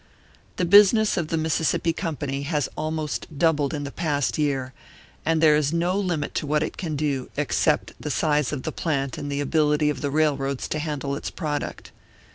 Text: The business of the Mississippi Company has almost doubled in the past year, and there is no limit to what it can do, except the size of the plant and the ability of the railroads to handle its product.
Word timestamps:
The 0.55 0.65
business 0.65 1.15
of 1.15 1.27
the 1.27 1.37
Mississippi 1.37 1.93
Company 1.93 2.41
has 2.41 2.67
almost 2.75 3.37
doubled 3.37 3.71
in 3.71 3.83
the 3.83 3.91
past 3.91 4.35
year, 4.39 4.73
and 5.27 5.41
there 5.43 5.55
is 5.55 5.71
no 5.71 5.95
limit 5.95 6.33
to 6.41 6.47
what 6.47 6.63
it 6.63 6.75
can 6.75 6.95
do, 6.95 7.29
except 7.37 7.93
the 7.99 8.09
size 8.09 8.51
of 8.51 8.63
the 8.63 8.71
plant 8.71 9.19
and 9.19 9.31
the 9.31 9.41
ability 9.41 9.91
of 9.91 10.01
the 10.01 10.09
railroads 10.09 10.67
to 10.69 10.79
handle 10.79 11.15
its 11.15 11.29
product. 11.29 11.91